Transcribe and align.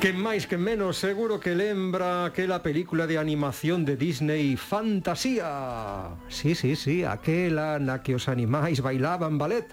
Que 0.00 0.16
máis 0.16 0.48
que 0.48 0.56
menos 0.56 0.96
seguro 0.96 1.44
que 1.44 1.52
lembra 1.52 2.24
aquela 2.24 2.64
película 2.64 3.04
de 3.04 3.20
animación 3.20 3.84
de 3.84 4.00
Disney 4.00 4.56
Fantasía. 4.56 6.16
Sí, 6.32 6.56
sí, 6.56 6.72
sí, 6.72 7.04
aquela 7.04 7.76
na 7.76 8.00
que 8.00 8.16
os 8.16 8.24
animais 8.24 8.80
bailaban 8.80 9.36
ballet 9.36 9.68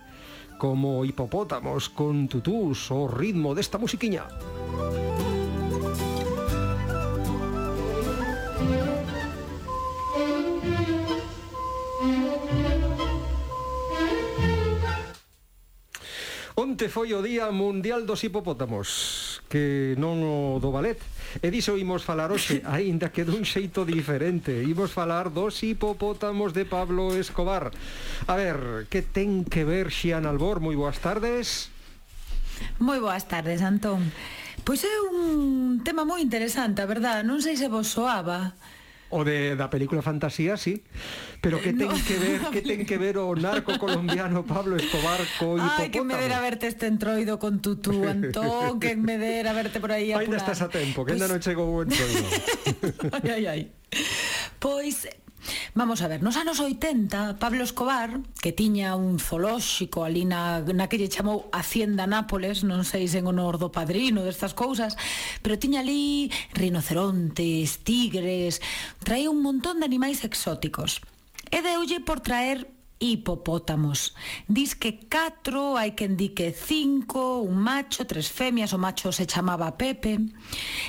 como 0.60 1.08
hipopótamos 1.08 1.88
con 1.88 2.28
tutús 2.28 2.92
o 2.92 3.08
ritmo 3.08 3.56
desta 3.56 3.80
musiquiña. 3.80 4.28
Onte 16.60 16.92
foi 16.92 17.16
o 17.16 17.24
Día 17.24 17.48
Mundial 17.56 18.04
dos 18.04 18.28
Hipopótamos 18.28 19.27
que 19.48 19.96
non 19.96 20.20
o 20.24 20.60
do 20.60 20.70
ballet. 20.72 21.00
E 21.44 21.48
diso 21.52 21.76
imos 21.80 22.04
falar 22.04 22.32
hoxe, 22.32 22.64
aínda 22.68 23.12
que 23.12 23.28
dun 23.28 23.44
xeito 23.48 23.88
diferente. 23.88 24.64
Imos 24.64 24.92
falar 24.92 25.32
dos 25.32 25.64
hipopótamos 25.64 26.52
de 26.52 26.68
Pablo 26.68 27.16
Escobar. 27.16 27.72
A 28.28 28.36
ver, 28.36 28.88
que 28.92 29.02
ten 29.02 29.48
que 29.48 29.64
ver 29.64 29.92
Xian 29.92 30.28
Albor? 30.28 30.60
Moi 30.60 30.76
boas 30.76 31.00
tardes. 31.00 31.72
Moi 32.78 33.00
boas 33.00 33.26
tardes, 33.26 33.64
Antón. 33.64 34.12
Pois 34.68 34.84
é 34.84 34.96
un 35.08 35.80
tema 35.84 36.04
moi 36.04 36.20
interesante, 36.20 36.84
a 36.84 36.90
verdad. 36.90 37.24
Non 37.24 37.40
sei 37.40 37.56
se 37.56 37.72
vos 37.72 37.88
soaba. 37.88 38.58
O 39.10 39.24
de, 39.24 39.56
da 39.56 39.72
película 39.72 40.04
fantasía, 40.04 40.58
sí. 40.60 40.84
Pero 41.40 41.62
que 41.64 41.72
eh, 41.72 41.80
ten 41.80 41.88
no. 41.88 41.96
que 41.96 42.18
ver, 42.20 42.40
que 42.52 42.62
ten 42.62 42.84
que 42.84 42.98
ver 43.00 43.16
o 43.18 43.32
narco 43.40 43.80
colombiano 43.80 44.44
Pablo 44.44 44.76
Escobar 44.76 45.24
co 45.40 45.56
Ai, 45.56 45.88
que 45.88 46.04
me 46.04 46.20
dera 46.20 46.44
verte 46.44 46.68
este 46.68 46.92
entroido 46.92 47.40
con 47.40 47.64
tutú, 47.64 48.04
Antón, 48.04 48.84
que 48.84 49.00
me 49.00 49.16
dera 49.18 49.54
verte 49.56 49.80
por 49.80 49.96
aí 49.96 50.12
Ainda 50.12 50.36
estás 50.36 50.60
a 50.60 50.68
tempo, 50.68 51.08
que 51.08 51.16
ainda 51.16 51.32
pues... 51.32 51.40
non 51.40 51.40
chegou 51.40 51.72
o 51.72 51.88
entroido. 51.88 52.26
ai, 53.24 53.30
ai, 53.32 53.46
ai. 53.48 53.62
Pois 54.60 55.08
Vamos 55.74 56.02
a 56.02 56.08
ver, 56.08 56.24
nos 56.24 56.38
anos 56.38 56.60
80, 56.60 57.38
Pablo 57.40 57.64
Escobar, 57.64 58.20
que 58.42 58.52
tiña 58.52 58.96
un 58.96 59.20
zoolóxico 59.20 60.04
ali 60.04 60.26
na, 60.26 60.60
na 60.62 60.88
que 60.88 60.98
lle 60.98 61.12
chamou 61.12 61.50
Hacienda 61.54 62.08
Nápoles, 62.08 62.64
non 62.66 62.84
sei 62.84 63.08
se 63.08 63.20
en 63.22 63.30
honor 63.30 63.62
do 63.62 63.72
padrino 63.72 64.26
destas 64.26 64.58
cousas, 64.58 65.00
pero 65.42 65.60
tiña 65.60 65.82
ali 65.84 66.30
rinocerontes, 66.54 67.84
tigres, 67.86 68.60
traía 69.04 69.30
un 69.30 69.42
montón 69.42 69.80
de 69.80 69.88
animais 69.88 70.26
exóticos. 70.26 71.00
E 71.48 71.64
deulle 71.64 72.04
por 72.04 72.20
traer 72.20 72.68
hipopótamos. 73.00 74.16
Diz 74.48 74.76
que 74.76 75.08
catro, 75.08 75.78
hai 75.78 75.94
quen 75.94 76.18
di 76.18 76.34
que 76.34 76.52
cinco, 76.52 77.42
un 77.46 77.62
macho, 77.62 78.10
tres 78.10 78.30
femias, 78.34 78.74
o 78.74 78.82
macho 78.82 79.14
se 79.14 79.30
chamaba 79.30 79.78
Pepe. 79.78 80.18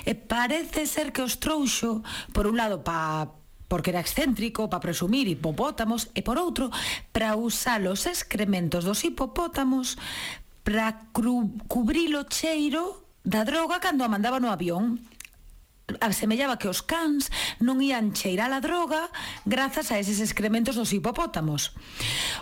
E 0.08 0.12
parece 0.16 0.88
ser 0.88 1.12
que 1.12 1.22
os 1.22 1.36
trouxo, 1.36 2.02
por 2.32 2.48
un 2.48 2.56
lado, 2.56 2.80
pa 2.80 3.37
porque 3.68 3.92
era 3.92 4.00
excéntrico 4.00 4.66
para 4.72 4.80
presumir 4.80 5.28
hipopótamos 5.28 6.08
e 6.16 6.24
por 6.24 6.40
outro 6.40 6.72
para 7.12 7.36
usar 7.36 7.84
os 7.86 8.08
excrementos 8.08 8.88
dos 8.88 9.04
hipopótamos 9.04 10.00
para 10.64 11.08
cubrir 11.12 12.16
o 12.16 12.24
cheiro 12.26 13.04
da 13.22 13.44
droga 13.44 13.78
cando 13.78 14.02
a 14.02 14.10
mandaba 14.10 14.40
no 14.40 14.50
avión 14.50 15.04
asemellaba 16.00 16.58
que 16.58 16.68
os 16.68 16.84
cans 16.84 17.32
non 17.64 17.80
ían 17.80 18.12
cheirar 18.12 18.52
a 18.52 18.60
droga 18.60 19.08
grazas 19.48 19.88
a 19.92 19.96
eses 19.96 20.20
excrementos 20.20 20.76
dos 20.76 20.92
hipopótamos. 20.92 21.72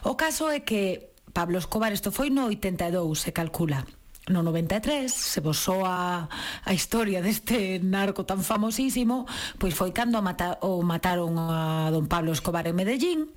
O 0.03 0.19
caso 0.19 0.50
é 0.50 0.66
que 0.66 1.14
Pablo 1.31 1.58
Escobar, 1.58 1.93
isto 1.93 2.10
foi 2.10 2.31
no 2.31 2.50
82, 2.50 3.20
se 3.20 3.31
calcula 3.31 3.87
no 4.26 4.42
93, 4.42 5.06
se 5.06 5.38
vos 5.41 5.59
soa 5.62 6.26
a 6.26 6.72
historia 6.75 7.22
deste 7.22 7.78
narco 7.78 8.26
tan 8.26 8.42
famosísimo, 8.42 9.22
pois 9.54 9.70
foi 9.70 9.94
cando 9.94 10.19
mata, 10.19 10.59
o 10.66 10.82
mataron 10.82 11.38
a 11.38 11.94
don 11.94 12.10
Pablo 12.10 12.34
Escobar 12.34 12.66
en 12.66 12.75
Medellín, 12.75 13.31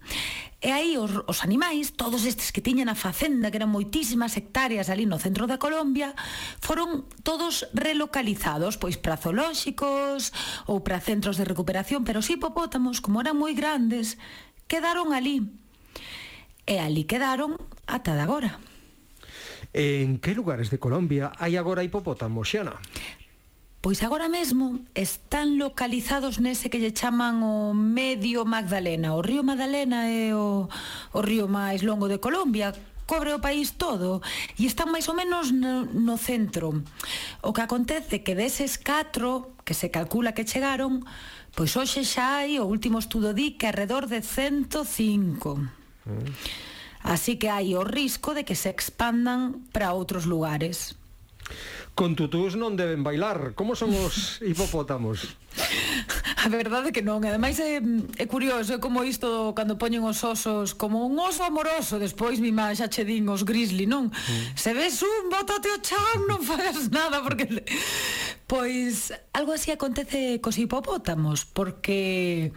e 0.58 0.74
aí 0.74 0.98
os, 0.98 1.14
os 1.30 1.46
animais, 1.46 1.94
todos 1.94 2.26
estes 2.26 2.50
que 2.50 2.66
tiñan 2.66 2.90
a 2.90 2.98
facenda, 2.98 3.54
que 3.54 3.62
eran 3.62 3.70
moitísimas 3.70 4.34
hectáreas 4.34 4.90
ali 4.90 5.06
no 5.06 5.22
centro 5.22 5.46
da 5.46 5.62
Colombia, 5.62 6.18
foron 6.58 7.06
todos 7.22 7.70
relocalizados, 7.78 8.82
pois 8.82 8.98
para 8.98 9.22
zoolóxicos 9.22 10.34
ou 10.66 10.82
para 10.82 10.98
centros 11.06 11.38
de 11.38 11.46
recuperación, 11.46 12.02
pero 12.02 12.26
os 12.26 12.28
hipopótamos, 12.34 12.98
como 12.98 13.22
eran 13.22 13.38
moi 13.38 13.54
grandes, 13.54 14.18
quedaron 14.66 15.14
ali. 15.14 15.46
E 16.66 16.82
ali 16.82 17.06
quedaron 17.06 17.62
ata 17.86 18.18
de 18.18 18.26
agora. 18.26 18.58
En 19.74 20.18
que 20.18 20.34
lugares 20.34 20.70
de 20.74 20.82
Colombia 20.82 21.32
hai 21.38 21.54
agora 21.54 21.86
hipopótamos, 21.86 22.50
Xana? 22.50 22.82
Pois 23.80 24.04
agora 24.04 24.28
mesmo 24.28 24.84
están 24.92 25.56
localizados 25.56 26.44
nese 26.44 26.68
que 26.68 26.84
lle 26.84 26.92
chaman 26.92 27.40
o 27.46 27.72
Medio 27.72 28.44
Magdalena. 28.44 29.16
O 29.16 29.24
río 29.24 29.40
Magdalena 29.40 30.10
é 30.10 30.36
o, 30.36 30.68
o 31.16 31.20
río 31.24 31.48
máis 31.48 31.80
longo 31.86 32.12
de 32.12 32.20
Colombia, 32.20 32.76
cobre 33.08 33.32
o 33.32 33.40
país 33.40 33.80
todo 33.80 34.20
e 34.60 34.70
están 34.70 34.92
máis 34.92 35.08
ou 35.08 35.16
menos 35.16 35.56
no, 35.56 35.88
no 35.88 36.20
centro. 36.20 36.84
O 37.40 37.56
que 37.56 37.64
acontece 37.64 38.20
que 38.20 38.36
deses 38.36 38.76
catro 38.76 39.56
que 39.64 39.78
se 39.78 39.88
calcula 39.90 40.36
que 40.36 40.44
chegaron, 40.44 41.06
pois 41.56 41.74
hoxe 41.80 42.04
xa 42.04 42.44
hai, 42.44 42.62
o 42.62 42.68
último 42.68 43.00
estudo 43.00 43.32
di 43.32 43.56
que 43.56 43.70
alrededor 43.70 44.12
de 44.12 44.22
105. 44.22 45.56
Mm. 46.10 46.30
Así 47.04 47.40
que 47.40 47.48
hai 47.48 47.76
o 47.76 47.84
risco 47.84 48.36
de 48.36 48.44
que 48.44 48.56
se 48.56 48.70
expandan 48.70 49.66
para 49.72 49.96
outros 49.96 50.28
lugares. 50.28 51.00
Con 51.96 52.16
tutús 52.16 52.56
non 52.56 52.80
deben 52.80 53.04
bailar. 53.04 53.56
Como 53.60 53.76
son 53.76 53.92
os 53.92 54.38
hipopótamos? 54.50 55.36
A 56.40 56.48
verdade 56.48 56.96
que 56.96 57.04
non, 57.04 57.20
ademais 57.28 57.60
é, 57.60 57.84
é 58.16 58.26
curioso, 58.26 58.72
é 58.72 58.80
como 58.80 59.04
isto 59.04 59.52
cando 59.52 59.76
poñen 59.76 60.08
os 60.08 60.24
osos 60.24 60.72
como 60.72 61.04
un 61.04 61.20
oso 61.20 61.44
amoroso, 61.44 62.00
despois 62.00 62.40
mi 62.40 62.56
má 62.56 62.72
xa 62.72 62.88
che 62.88 63.04
din 63.04 63.28
os 63.28 63.44
grizzly, 63.44 63.84
non? 63.84 64.08
Mm. 64.08 64.56
Se 64.56 64.72
ves 64.72 65.04
un, 65.04 65.28
bótate 65.28 65.68
o 65.68 65.84
chan, 65.84 66.24
non 66.32 66.40
fagas 66.40 66.88
nada 66.88 67.20
porque 67.20 67.44
Pois 68.50 69.14
algo 69.32 69.54
así 69.54 69.70
acontece 69.70 70.42
cos 70.42 70.58
hipopótamos 70.58 71.46
porque 71.46 72.50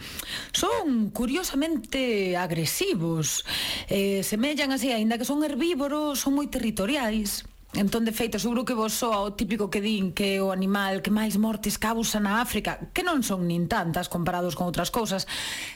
son 0.57 1.13
curiosamente 1.13 2.33
agresivos, 2.33 3.45
eh, 3.93 4.25
semellan 4.25 4.73
así, 4.73 4.89
aínda 4.89 5.21
que 5.21 5.29
son 5.29 5.45
herbívoros, 5.45 6.25
son 6.25 6.33
moi 6.41 6.49
territoriais. 6.49 7.45
Entón, 7.77 8.09
de 8.09 8.17
feito, 8.17 8.41
seguro 8.41 8.65
que 8.65 8.73
vos 8.73 8.97
soa 8.97 9.21
o 9.21 9.37
típico 9.37 9.69
que 9.69 9.85
din 9.85 10.17
que 10.17 10.41
o 10.41 10.49
animal 10.49 11.05
que 11.05 11.13
máis 11.13 11.37
mortes 11.37 11.77
causa 11.77 12.25
na 12.25 12.41
África, 12.41 12.89
que 12.97 13.05
non 13.05 13.21
son 13.21 13.45
nin 13.45 13.69
tantas 13.69 14.09
comparados 14.09 14.57
con 14.57 14.73
outras 14.73 14.89
cousas, 14.89 15.29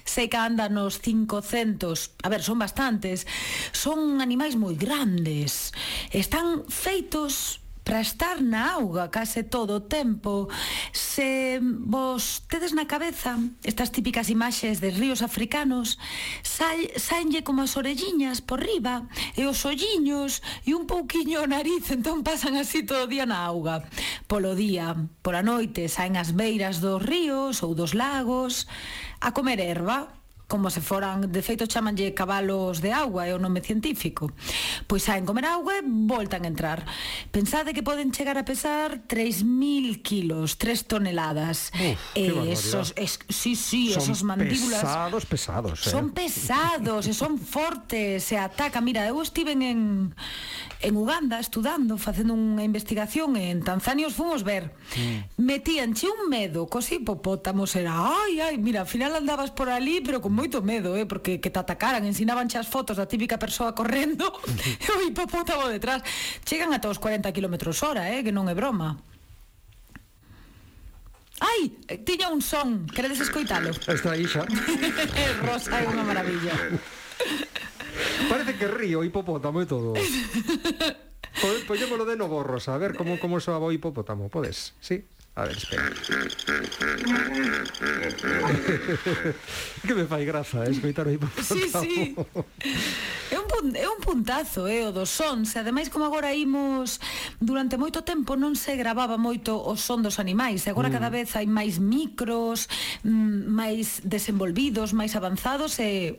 sei 0.09 0.33
que 0.33 0.41
anda 0.41 0.73
nos 0.73 0.97
500, 0.97 2.25
a 2.25 2.29
ver, 2.33 2.41
son 2.41 2.57
bastantes, 2.57 3.29
son 3.77 4.25
animais 4.25 4.57
moi 4.57 4.81
grandes, 4.81 5.77
están 6.09 6.65
feitos 6.73 7.61
para 7.87 8.03
estar 8.03 8.43
na 8.43 8.75
auga 8.75 9.15
case 9.15 9.47
todo 9.47 9.79
o 9.79 9.87
tempo. 9.87 10.51
Se 10.91 11.63
vos 11.63 12.43
tedes 12.51 12.75
na 12.75 12.91
cabeza 12.91 13.39
estas 13.63 13.95
típicas 13.95 14.27
imaxes 14.27 14.83
de 14.83 14.91
ríos 14.91 15.23
africanos, 15.23 15.95
saenlle 16.43 17.47
como 17.47 17.63
as 17.63 17.79
orelliñas 17.79 18.43
por 18.43 18.59
riba 18.59 19.07
e 19.39 19.47
os 19.47 19.63
olliños 19.63 20.43
e 20.67 20.75
un 20.75 20.91
pouquiño 20.91 21.47
o 21.47 21.47
nariz, 21.47 21.87
entón 21.95 22.27
pasan 22.27 22.59
así 22.59 22.83
todo 22.83 23.07
o 23.07 23.11
día 23.11 23.23
na 23.23 23.47
auga. 23.47 23.87
Polo 24.27 24.59
día, 24.59 24.99
pola 25.23 25.47
noite, 25.47 25.87
saen 25.87 26.19
as 26.19 26.35
beiras 26.35 26.83
dos 26.83 26.99
ríos 26.99 27.63
ou 27.63 27.79
dos 27.79 27.95
lagos 27.95 28.67
a 29.23 29.31
comer 29.31 29.63
erva 29.63 30.26
como 30.47 30.71
se 30.71 30.81
foran, 30.81 31.27
de 31.27 31.43
feito 31.43 31.67
chamanlle 31.67 32.15
cabalos 32.15 32.79
de 32.79 32.95
agua, 32.95 33.27
é 33.27 33.35
o 33.35 33.43
nome 33.43 33.59
científico. 33.67 34.31
Pois 34.87 35.03
saen 35.03 35.27
comer 35.27 35.51
agua 35.51 35.79
e 35.79 35.83
voltan 35.83 36.47
a 36.47 36.51
entrar. 36.51 36.87
Pensade 37.35 37.75
que 37.75 37.83
poden 37.83 38.15
chegar 38.15 38.39
a 38.39 38.47
pesar 38.47 39.03
3.000 39.11 40.07
kilos, 40.07 40.55
3 40.55 40.87
toneladas. 40.87 41.75
Uf, 41.75 41.99
eh, 42.15 42.55
esos, 42.55 42.95
es, 42.95 43.19
sí, 43.27 43.59
sí, 43.59 43.91
son 43.91 44.07
esos 44.07 44.23
mandíbulas... 44.23 44.87
pesados, 44.87 45.27
pesados. 45.27 45.79
Eh? 45.83 45.91
Son 45.91 46.15
pesados, 46.15 47.11
e 47.11 47.13
son 47.13 47.43
fortes, 47.43 48.23
se 48.23 48.39
ataca. 48.39 48.79
Mira, 48.79 49.03
eu 49.11 49.19
estive 49.19 49.51
en, 49.51 50.15
en 50.79 50.95
Uganda 50.95 51.43
estudando, 51.43 51.99
facendo 51.99 52.39
unha 52.39 52.63
investigación 52.63 53.35
en 53.35 53.67
Tanzania, 53.67 54.07
os 54.07 54.15
fomos 54.15 54.47
ver. 54.47 54.71
Mm. 54.95 55.43
Metíanche 55.43 56.07
un 56.07 56.31
medo 56.31 56.71
cos 56.71 56.87
hipopótamos, 56.95 57.75
era, 57.75 57.99
ai, 57.99 58.39
ai, 58.39 58.63
mira, 58.63 58.87
al 58.87 58.91
final 58.91 59.11
andabas 59.19 59.51
por 59.51 59.67
ali, 59.67 59.99
pero 59.99 60.23
como 60.23 60.36
moito 60.37 60.61
medo, 60.61 60.93
eh, 61.01 61.09
porque 61.09 61.41
que 61.41 61.49
te 61.49 61.57
atacaran, 61.57 62.05
ensinaban 62.05 62.53
as 62.53 62.69
fotos 62.69 63.01
da 63.01 63.09
típica 63.09 63.41
persoa 63.41 63.73
correndo 63.73 64.29
e 64.85 64.89
o 64.93 65.01
hipopótamo 65.09 65.73
detrás. 65.73 66.05
Chegan 66.45 66.77
ata 66.77 66.93
os 66.93 67.01
40 67.01 67.33
km 67.33 67.57
hora, 67.81 68.13
eh, 68.13 68.21
que 68.21 68.37
non 68.37 68.45
é 68.53 68.55
broma. 68.55 69.01
Ai, 71.41 71.73
tiña 72.05 72.33
un 72.33 72.41
son, 72.41 72.85
queredes 72.89 73.21
escoitalo? 73.25 73.73
Está 73.89 74.13
aí 74.13 74.29
xa. 74.29 74.45
Rosa 75.49 75.81
é 75.81 75.89
unha 75.89 76.05
maravilla. 76.05 76.53
Parece 78.29 78.57
que 78.57 78.69
río 78.69 79.05
hipopótamo 79.05 79.61
e 79.61 79.67
todo. 79.69 79.97
Pois 81.67 81.83
poñémolo 81.83 82.07
de 82.07 82.15
novo, 82.15 82.47
Rosa, 82.47 82.75
a 82.75 82.79
ver 82.79 82.95
como 82.95 83.19
como 83.19 83.43
soaba 83.43 83.67
o 83.67 83.75
hipopótamo, 83.75 84.31
podes? 84.31 84.79
Sí. 84.79 85.03
A 85.35 85.45
ver, 85.45 85.57
espera. 85.59 85.83
que 89.87 89.95
me 89.95 90.07
fai 90.07 90.25
graza 90.25 90.65
eh, 90.65 90.71
escoitar 90.71 91.07
o 91.07 91.11
hipopótamo. 91.11 91.43
Sí, 91.43 91.69
sí. 91.69 92.17
É 93.35 93.37
un, 93.37 93.51
pun, 93.51 93.75
é 93.75 93.91
un 93.91 93.99
puntazo, 93.99 94.71
é 94.71 94.81
eh, 94.81 94.87
o 94.87 94.95
dos 94.95 95.11
sons. 95.11 95.59
Ademais, 95.59 95.91
como 95.91 96.07
agora 96.07 96.31
imos... 96.33 97.03
Durante 97.43 97.75
moito 97.77 98.07
tempo 98.07 98.39
non 98.39 98.55
se 98.55 98.79
gravaba 98.79 99.19
moito 99.19 99.59
o 99.59 99.75
son 99.75 100.07
dos 100.07 100.23
animais. 100.23 100.71
Agora 100.71 100.89
mm. 100.89 100.95
cada 100.95 101.11
vez 101.11 101.35
hai 101.35 101.51
máis 101.51 101.83
micros, 101.83 102.71
mm, 103.03 103.51
máis 103.51 104.01
desenvolvidos, 104.07 104.95
máis 104.95 105.19
avanzados 105.19 105.83
e 105.83 106.15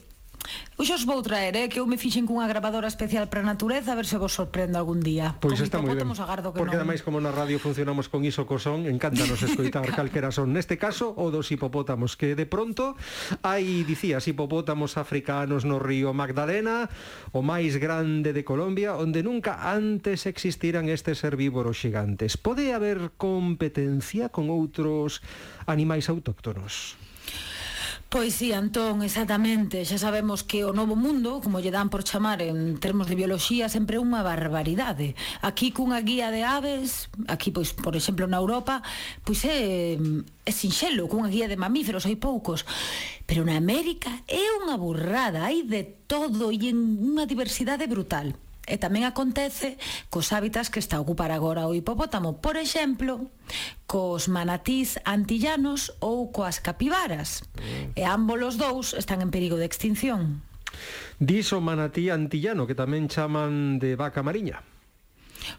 Pois 0.77 0.93
hoxe 0.93 1.01
os 1.01 1.09
vou 1.09 1.25
traer, 1.25 1.57
eh, 1.57 1.67
que 1.67 1.81
eu 1.81 1.89
me 1.89 1.97
fixen 1.97 2.29
cunha 2.29 2.45
grabadora 2.45 2.85
especial 2.85 3.25
para 3.27 3.41
a 3.41 3.47
natureza, 3.49 3.91
a 3.93 3.97
ver 3.97 4.05
se 4.05 4.21
vos 4.21 4.29
sorprendo 4.29 4.77
algún 4.77 5.01
día. 5.01 5.33
Pois 5.41 5.57
está 5.57 5.81
moi 5.81 5.97
ben. 5.97 6.05
Agardo 6.05 6.53
que 6.53 6.61
Porque 6.61 6.77
non... 6.77 6.85
ademais 6.85 7.01
como 7.01 7.17
na 7.17 7.33
radio 7.33 7.57
funcionamos 7.57 8.13
con 8.13 8.21
iso 8.21 8.45
co 8.45 8.61
son, 8.61 8.85
encántanos 8.85 9.41
escoitar 9.41 9.89
calquera 9.97 10.29
son. 10.29 10.53
Neste 10.53 10.77
caso, 10.77 11.17
o 11.17 11.33
dos 11.33 11.49
hipopótamos, 11.49 12.13
que 12.13 12.37
de 12.37 12.45
pronto 12.45 12.93
hai, 13.41 13.81
dicías, 13.89 14.29
hipopótamos 14.29 15.01
africanos 15.01 15.65
no 15.65 15.81
río 15.81 16.13
Magdalena, 16.13 16.93
o 17.33 17.41
máis 17.41 17.81
grande 17.81 18.29
de 18.29 18.45
Colombia, 18.45 19.01
onde 19.01 19.25
nunca 19.25 19.65
antes 19.65 20.29
existiran 20.29 20.93
estes 20.93 21.25
herbívoros 21.25 21.73
xigantes. 21.81 22.37
Pode 22.37 22.69
haber 22.69 23.17
competencia 23.17 24.29
con 24.29 24.53
outros 24.53 25.25
animais 25.65 26.05
autóctonos? 26.05 27.06
Pois 28.09 28.35
sí, 28.35 28.53
Antón, 28.53 29.03
exactamente. 29.03 29.83
Xa 29.83 29.99
sabemos 29.99 30.39
que 30.39 30.63
o 30.63 30.71
novo 30.71 30.95
mundo, 30.95 31.43
como 31.43 31.59
lle 31.59 31.75
dan 31.75 31.91
por 31.91 32.07
chamar 32.07 32.39
en 32.39 32.79
termos 32.79 33.11
de 33.11 33.19
bioloxía, 33.19 33.67
sempre 33.67 33.99
é 33.99 34.03
unha 34.07 34.23
barbaridade. 34.23 35.11
Aquí 35.43 35.75
cunha 35.75 35.99
guía 35.99 36.31
de 36.31 36.47
aves, 36.47 37.11
aquí 37.27 37.51
pois, 37.51 37.75
por 37.75 37.99
exemplo, 37.99 38.23
na 38.23 38.39
Europa, 38.39 38.79
pois 39.27 39.43
é 39.43 39.99
é 40.47 40.51
sinxelo, 40.55 41.11
cunha 41.11 41.27
guía 41.27 41.51
de 41.51 41.59
mamíferos 41.59 42.07
hai 42.07 42.15
poucos, 42.15 42.63
pero 43.27 43.43
na 43.43 43.59
América 43.59 44.23
é 44.23 44.55
unha 44.63 44.79
burrada, 44.79 45.43
hai 45.43 45.67
de 45.67 45.83
todo 46.07 46.55
e 46.55 46.71
en 46.71 46.79
unha 47.03 47.27
diversidade 47.27 47.91
brutal. 47.91 48.39
E 48.67 48.75
tamén 48.75 49.07
acontece 49.07 49.79
cos 50.11 50.35
hábitats 50.35 50.67
que 50.67 50.83
está 50.83 50.99
a 50.99 51.03
ocupar 51.03 51.31
agora 51.31 51.65
o 51.65 51.73
hipopótamo, 51.73 52.43
por 52.43 52.59
exemplo, 52.59 53.31
cos 53.87 54.27
manatís 54.27 54.99
antillanos 55.07 55.95
ou 56.03 56.35
coas 56.35 56.59
capibaras. 56.59 57.47
E 57.95 58.03
ambos 58.03 58.43
os 58.43 58.55
dous 58.59 58.91
están 58.91 59.23
en 59.23 59.31
perigo 59.31 59.55
de 59.55 59.63
extinción. 59.63 60.43
Diso 61.15 61.63
manatí 61.63 62.11
antillano, 62.11 62.67
que 62.67 62.75
tamén 62.75 63.07
chaman 63.07 63.79
de 63.79 63.95
vaca 63.95 64.19
mariña. 64.19 64.61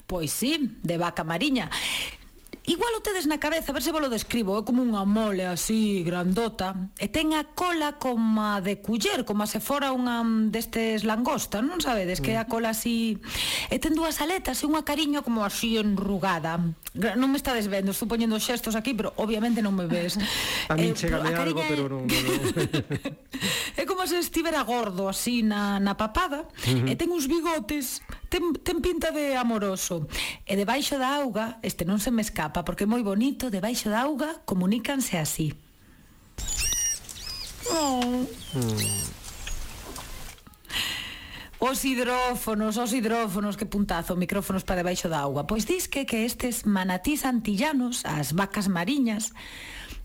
Pois 0.06 0.28
sí, 0.28 0.76
de 0.84 1.00
vaca 1.00 1.24
mariña. 1.24 1.72
Igual 2.68 2.92
o 2.96 3.00
tedes 3.00 3.24
na 3.24 3.40
cabeza, 3.40 3.72
a 3.72 3.74
ver 3.74 3.82
se 3.82 3.92
vos 3.96 4.04
lo 4.04 4.12
describo, 4.12 4.52
é 4.52 4.60
como 4.60 4.84
unha 4.84 5.08
mole 5.08 5.48
así, 5.48 6.04
grandota, 6.04 6.76
e 7.00 7.08
ten 7.08 7.32
a 7.32 7.56
cola 7.56 7.96
como 7.96 8.44
a 8.44 8.60
de 8.60 8.84
culler, 8.84 9.24
como 9.24 9.48
se 9.48 9.56
fora 9.56 9.96
unha 9.96 10.20
destes 10.52 11.00
langosta, 11.08 11.64
non 11.64 11.80
sabedes, 11.80 12.20
que 12.20 12.36
é 12.36 12.38
a 12.38 12.44
mm. 12.44 12.52
cola 12.52 12.76
así... 12.76 13.16
E 13.72 13.80
ten 13.80 13.96
dúas 13.96 14.20
aletas 14.20 14.60
e 14.60 14.68
unha 14.68 14.84
cariño 14.84 15.24
como 15.24 15.48
así 15.48 15.80
enrugada. 15.80 16.60
Non 16.92 17.32
me 17.32 17.40
estades 17.40 17.72
vendo, 17.72 17.96
estou 17.96 18.04
poñendo 18.04 18.36
xestos 18.36 18.76
aquí, 18.76 18.92
pero 18.92 19.16
obviamente 19.16 19.64
non 19.64 19.72
me 19.72 19.88
ves. 19.88 20.20
A 20.68 20.76
min 20.76 20.92
eh, 20.92 20.98
chegame 21.00 21.32
algo, 21.32 21.64
pero 21.64 21.88
non... 21.88 22.04
non, 22.04 22.22
non. 22.28 22.52
é 23.80 23.82
como 23.88 24.04
se 24.04 24.20
estivera 24.20 24.60
gordo 24.68 25.08
así 25.08 25.40
na, 25.40 25.80
na 25.80 25.96
papada, 25.96 26.44
uh 26.44 26.84
-huh. 26.84 26.84
e 26.84 26.92
ten 27.00 27.08
uns 27.08 27.24
bigotes 27.24 28.04
ten, 28.28 28.54
ten 28.60 28.80
pinta 28.80 29.10
de 29.10 29.36
amoroso. 29.36 30.08
E 30.44 30.54
debaixo 30.56 30.96
da 30.96 31.20
auga, 31.20 31.58
este 31.64 31.84
non 31.84 32.00
se 32.00 32.12
me 32.12 32.22
escapa 32.22 32.64
porque 32.64 32.84
é 32.84 32.90
moi 32.90 33.02
bonito, 33.02 33.50
debaixo 33.52 33.88
da 33.88 34.04
auga 34.04 34.40
comunícanse 34.44 35.16
así. 35.18 35.52
Oh. 37.68 38.24
Mm. 38.54 39.18
Os 41.60 41.84
hidrófonos, 41.84 42.78
os 42.78 42.92
hidrófonos, 42.92 43.56
que 43.56 43.66
puntazo, 43.66 44.14
micrófonos 44.14 44.62
para 44.62 44.86
debaixo 44.86 45.10
da 45.10 45.26
auga. 45.26 45.42
Pois 45.42 45.66
disque 45.66 46.06
que 46.06 46.22
estes 46.22 46.62
manatís 46.62 47.26
antillanos, 47.26 48.06
as 48.06 48.30
vacas 48.30 48.70
mariñas, 48.70 49.34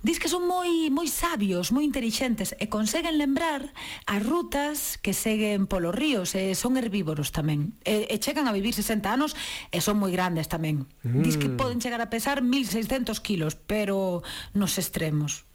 Diz 0.03 0.19
que 0.19 0.27
son 0.27 0.43
moi 0.43 0.91
moi 0.91 1.07
sabios, 1.07 1.71
moi 1.71 1.87
intelixentes 1.87 2.51
e 2.59 2.67
conseguen 2.67 3.15
lembrar 3.15 3.71
as 4.03 4.19
rutas 4.19 4.99
que 4.99 5.15
seguen 5.15 5.63
polos 5.63 5.95
ríos 5.95 6.35
e 6.35 6.51
son 6.59 6.75
herbívoros 6.75 7.31
tamén. 7.31 7.71
E, 7.87 8.11
e 8.11 8.15
chegan 8.19 8.51
a 8.51 8.53
vivir 8.53 8.75
60 8.75 8.99
anos 9.07 9.31
e 9.71 9.79
son 9.79 10.03
moi 10.03 10.11
grandes 10.11 10.51
tamén. 10.51 10.91
Mm. 11.07 11.23
Diz 11.23 11.39
que 11.39 11.47
mm. 11.47 11.55
poden 11.55 11.79
chegar 11.79 12.03
a 12.03 12.11
pesar 12.11 12.43
1600 12.43 13.15
kilos, 13.23 13.55
pero 13.55 14.27
nos 14.51 14.75
extremos. 14.75 15.47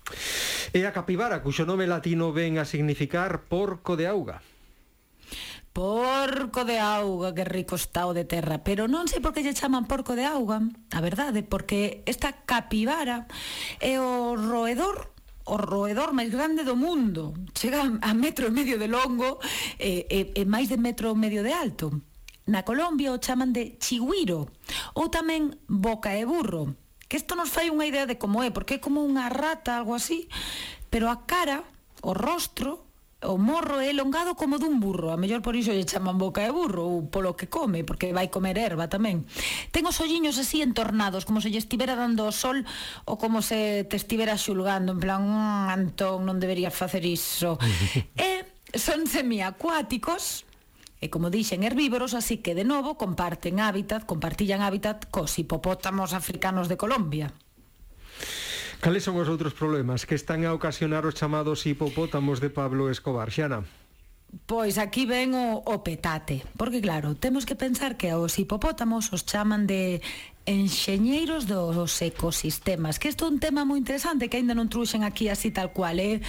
E 0.72 0.80
a 0.88 0.96
capibara, 0.96 1.44
cuxo 1.44 1.68
nome 1.68 1.84
latino 1.84 2.32
ven 2.32 2.56
a 2.56 2.64
significar 2.64 3.44
porco 3.52 4.00
de 4.00 4.08
auga. 4.08 4.40
Porco 5.78 6.64
de 6.64 6.80
auga, 6.80 7.32
que 7.32 7.44
rico 7.44 7.76
está 7.76 8.10
o 8.10 8.12
de 8.12 8.26
terra. 8.26 8.66
Pero 8.66 8.90
non 8.90 9.06
sei 9.06 9.22
por 9.22 9.30
que 9.30 9.46
lle 9.46 9.54
chaman 9.54 9.86
porco 9.86 10.18
de 10.18 10.26
auga 10.26 10.58
A 10.90 10.98
verdade, 10.98 11.46
porque 11.46 12.02
esta 12.02 12.34
capivara 12.34 13.30
É 13.78 13.94
o 14.02 14.34
roedor 14.34 15.14
o 15.46 15.54
roedor 15.54 16.10
máis 16.18 16.34
grande 16.34 16.66
do 16.66 16.74
mundo. 16.74 17.30
Chega 17.54 17.86
a 18.02 18.10
metro 18.10 18.50
e 18.50 18.52
medio 18.58 18.74
de 18.74 18.90
longo 18.90 19.38
e, 19.78 20.02
e, 20.10 20.34
e 20.34 20.42
máis 20.50 20.66
de 20.66 20.82
metro 20.82 21.14
e 21.14 21.16
medio 21.16 21.46
de 21.46 21.54
alto. 21.54 21.94
Na 22.50 22.66
Colombia 22.66 23.14
o 23.14 23.22
chaman 23.22 23.54
de 23.54 23.78
chigüiro 23.78 24.50
ou 24.98 25.06
tamén 25.14 25.62
boca 25.70 26.10
e 26.10 26.26
burro, 26.26 26.74
que 27.06 27.22
isto 27.22 27.38
nos 27.38 27.54
fai 27.54 27.70
unha 27.70 27.86
idea 27.86 28.02
de 28.02 28.18
como 28.18 28.42
é, 28.42 28.50
porque 28.50 28.76
é 28.76 28.82
como 28.82 29.06
unha 29.06 29.30
rata, 29.30 29.78
algo 29.78 29.94
así, 29.94 30.26
pero 30.90 31.06
a 31.06 31.22
cara, 31.22 31.62
o 32.02 32.12
rostro, 32.18 32.87
o 33.22 33.34
morro 33.34 33.82
é 33.82 33.90
elongado 33.90 34.38
como 34.38 34.62
dun 34.62 34.78
burro, 34.78 35.10
a 35.10 35.18
mellor 35.18 35.42
por 35.42 35.58
iso 35.58 35.74
lle 35.74 35.82
chaman 35.82 36.22
boca 36.22 36.46
de 36.46 36.54
burro 36.54 36.86
ou 36.86 37.10
polo 37.10 37.34
que 37.34 37.50
come, 37.50 37.82
porque 37.82 38.14
vai 38.14 38.30
comer 38.30 38.54
erva 38.54 38.86
tamén. 38.86 39.26
Ten 39.74 39.90
os 39.90 39.98
olliños 39.98 40.38
así 40.38 40.62
entornados, 40.62 41.26
como 41.26 41.42
se 41.42 41.50
lle 41.50 41.58
estivera 41.58 41.98
dando 41.98 42.30
o 42.30 42.32
sol 42.32 42.62
ou 43.10 43.18
como 43.18 43.42
se 43.42 43.82
te 43.90 43.98
estivera 43.98 44.38
xulgando, 44.38 44.94
en 44.94 45.02
plan, 45.02 45.26
mmm, 45.26 45.66
Antón, 45.66 46.22
non 46.22 46.38
deberías 46.38 46.70
facer 46.70 47.02
iso. 47.02 47.58
e 48.14 48.46
son 48.78 49.10
semiacuáticos, 49.10 50.46
e 51.02 51.10
como 51.10 51.34
dixen 51.34 51.66
herbívoros, 51.66 52.14
así 52.14 52.38
que 52.38 52.54
de 52.54 52.62
novo 52.62 52.94
comparten 52.94 53.58
hábitat, 53.58 54.06
compartillan 54.06 54.62
hábitat 54.62 55.10
cos 55.10 55.34
hipopótamos 55.42 56.14
africanos 56.14 56.70
de 56.70 56.78
Colombia. 56.78 57.34
Cales 58.80 59.02
son 59.02 59.18
os 59.18 59.26
outros 59.26 59.58
problemas 59.58 60.06
que 60.06 60.14
están 60.14 60.46
a 60.46 60.54
ocasionar 60.54 61.02
os 61.02 61.18
chamados 61.18 61.66
hipopótamos 61.66 62.38
de 62.38 62.46
Pablo 62.46 62.86
Escobar, 62.86 63.26
Xana? 63.26 63.66
Pois 64.46 64.78
aquí 64.78 65.02
ven 65.02 65.34
o, 65.34 65.58
o 65.66 65.82
petate, 65.82 66.46
porque 66.54 66.78
claro, 66.78 67.18
temos 67.18 67.42
que 67.42 67.58
pensar 67.58 67.98
que 67.98 68.14
os 68.14 68.38
hipopótamos 68.38 69.10
os 69.10 69.26
chaman 69.26 69.66
de 69.66 69.98
enxeñeiros 70.48 71.44
dos 71.44 72.00
ecosistemas, 72.00 72.96
que 72.98 73.12
isto 73.12 73.28
é 73.28 73.28
un 73.28 73.36
tema 73.36 73.68
moi 73.68 73.76
interesante 73.76 74.32
que 74.32 74.40
aínda 74.40 74.56
non 74.56 74.72
truxen 74.72 75.04
aquí 75.04 75.28
así 75.28 75.52
tal 75.52 75.76
cual, 75.76 76.00
eh? 76.00 76.24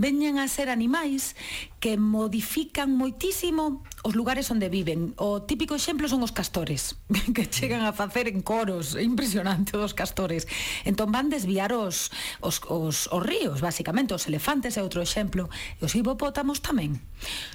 veñen 0.00 0.40
a 0.40 0.48
ser 0.48 0.72
animais 0.72 1.36
que 1.76 2.00
modifican 2.00 2.96
moitísimo 2.96 3.84
os 4.02 4.16
lugares 4.16 4.48
onde 4.48 4.72
viven. 4.72 5.12
O 5.20 5.44
típico 5.44 5.76
exemplo 5.76 6.08
son 6.08 6.24
os 6.24 6.32
castores, 6.32 6.96
que 7.36 7.44
chegan 7.44 7.84
a 7.84 7.92
facer 7.92 8.24
en 8.32 8.40
coros, 8.40 8.96
é 8.96 9.04
impresionante 9.04 9.76
os 9.76 9.92
castores. 9.92 10.48
Entón 10.88 11.12
van 11.12 11.28
desviar 11.28 11.76
os, 11.76 12.08
os, 12.40 12.64
os, 12.72 13.12
os 13.12 13.20
ríos, 13.20 13.60
basicamente, 13.60 14.16
os 14.16 14.24
elefantes 14.24 14.80
é 14.80 14.82
outro 14.82 15.04
exemplo, 15.04 15.52
e 15.76 15.84
os 15.84 15.92
hipopótamos 15.92 16.64
tamén. 16.64 17.04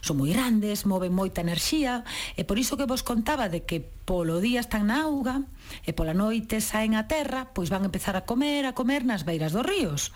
Son 0.05 0.21
moi 0.21 0.29
grandes, 0.29 0.85
moven 0.85 1.09
moita 1.09 1.41
enerxía, 1.41 2.05
e 2.37 2.45
por 2.45 2.61
iso 2.61 2.77
que 2.77 2.85
vos 2.85 3.01
contaba 3.01 3.49
de 3.49 3.65
que 3.65 3.81
polo 3.81 4.43
día 4.43 4.59
están 4.59 4.93
na 4.93 5.07
auga, 5.07 5.43
E 5.83 5.91
pola 5.91 6.15
noite 6.15 6.63
saen 6.63 6.95
a 6.95 7.09
terra, 7.09 7.51
pois 7.51 7.67
van 7.67 7.83
empezar 7.83 8.15
a 8.15 8.23
comer, 8.23 8.63
a 8.63 8.77
comer 8.77 9.03
nas 9.03 9.27
beiras 9.27 9.51
dos 9.51 9.65
ríos. 9.65 10.15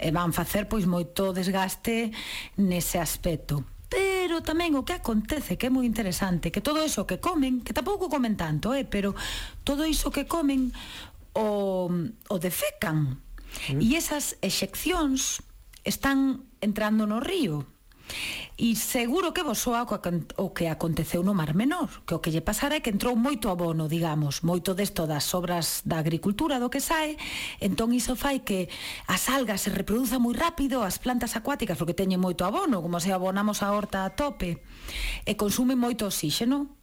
E 0.00 0.10
van 0.14 0.32
facer 0.32 0.70
pois 0.70 0.86
moito 0.86 1.34
desgaste 1.34 2.14
nese 2.56 3.02
aspecto. 3.02 3.66
Pero 3.90 4.38
tamén 4.38 4.78
o 4.78 4.86
que 4.86 4.94
acontece, 4.94 5.58
que 5.58 5.66
é 5.66 5.72
moi 5.74 5.82
interesante, 5.82 6.54
que 6.54 6.62
todo 6.62 6.78
iso 6.78 7.10
que 7.10 7.18
comen, 7.18 7.66
que 7.66 7.74
tampouco 7.74 8.06
comen 8.06 8.38
tanto, 8.38 8.70
eh, 8.70 8.86
pero 8.86 9.18
todo 9.66 9.82
iso 9.82 10.14
que 10.14 10.30
comen 10.30 10.70
o, 11.34 11.90
o 12.30 12.36
defecan. 12.38 13.18
Mm. 13.74 13.82
E 13.82 13.98
esas 13.98 14.38
execcións 14.46 15.42
están 15.82 16.46
entrando 16.62 17.02
no 17.10 17.18
río 17.18 17.66
E 18.60 18.76
seguro 18.76 19.32
que 19.32 19.40
vos 19.40 19.56
soa 19.56 19.88
o 20.36 20.48
que 20.52 20.68
aconteceu 20.68 21.24
no 21.24 21.32
Mar 21.32 21.56
Menor, 21.56 22.04
que 22.04 22.12
o 22.12 22.20
que 22.20 22.28
lle 22.28 22.44
pasara 22.44 22.76
é 22.76 22.84
que 22.84 22.92
entrou 22.92 23.16
moito 23.16 23.48
abono, 23.48 23.88
digamos, 23.88 24.44
moito 24.44 24.76
desto 24.76 25.08
das 25.08 25.32
obras 25.32 25.80
da 25.88 25.96
agricultura 25.96 26.60
do 26.60 26.68
que 26.68 26.84
sae, 26.84 27.16
entón 27.60 27.96
iso 27.96 28.16
fai 28.16 28.44
que 28.44 28.68
as 29.08 29.32
algas 29.32 29.64
se 29.64 29.72
reproduzan 29.72 30.20
moi 30.20 30.36
rápido, 30.36 30.84
as 30.84 31.00
plantas 31.00 31.38
acuáticas, 31.40 31.80
porque 31.80 31.96
teñen 31.96 32.20
moito 32.20 32.44
abono, 32.44 32.84
como 32.84 33.00
se 33.00 33.14
abonamos 33.16 33.64
a 33.64 33.72
horta 33.72 34.04
a 34.04 34.12
tope, 34.12 34.60
e 35.24 35.32
consumen 35.40 35.80
moito 35.80 36.04
oxígeno, 36.04 36.79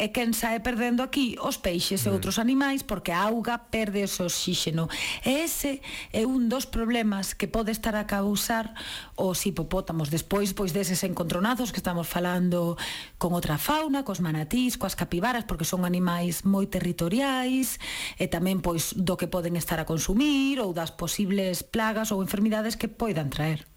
e 0.00 0.08
quen 0.16 0.32
sae 0.32 0.64
perdendo 0.64 1.04
aquí 1.04 1.36
os 1.44 1.60
peixes 1.60 2.02
mm. 2.02 2.06
e 2.08 2.12
outros 2.16 2.40
animais 2.40 2.80
porque 2.80 3.12
a 3.12 3.28
auga 3.28 3.68
perde 3.68 4.00
o 4.00 4.08
oxígeno. 4.24 4.88
E 5.20 5.44
ese 5.44 5.84
é 6.16 6.24
un 6.24 6.48
dos 6.48 6.64
problemas 6.64 7.36
que 7.36 7.44
pode 7.44 7.68
estar 7.68 7.92
a 7.92 8.08
causar 8.08 8.72
os 9.20 9.44
hipopótamos 9.44 10.08
despois 10.08 10.56
pois 10.56 10.72
deses 10.72 11.04
encontronazos 11.04 11.68
que 11.68 11.84
estamos 11.84 12.08
falando 12.08 12.80
con 13.20 13.36
outra 13.36 13.60
fauna, 13.60 14.00
cos 14.00 14.24
manatís, 14.24 14.80
coas 14.80 14.96
capibaras, 14.96 15.44
porque 15.44 15.68
son 15.68 15.84
animais 15.84 16.48
moi 16.48 16.64
territoriais 16.64 17.76
e 18.16 18.24
tamén 18.32 18.64
pois 18.64 18.96
do 18.96 19.20
que 19.20 19.28
poden 19.28 19.60
estar 19.60 19.76
a 19.76 19.84
consumir 19.84 20.64
ou 20.64 20.72
das 20.72 20.88
posibles 20.96 21.60
plagas 21.60 22.08
ou 22.08 22.24
enfermidades 22.24 22.80
que 22.80 22.88
poidan 22.88 23.28
traer. 23.28 23.68